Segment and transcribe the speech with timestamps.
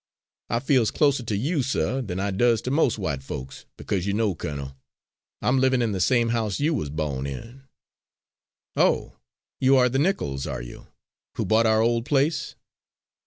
[0.49, 4.13] I feels closer to you, suh, than I does to mos' white folks, because you
[4.13, 4.75] know, colonel,
[5.43, 7.65] I'm livin' in the same house you wuz bawn in."
[8.75, 9.17] "Oh,
[9.59, 10.87] you are the Nichols, are you,
[11.35, 12.55] who bought our old place?"